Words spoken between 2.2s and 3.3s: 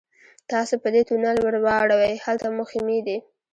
هلته مو خیمې دي.